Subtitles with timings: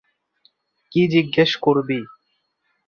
[0.91, 1.99] কী জিজ্ঞেস করবি?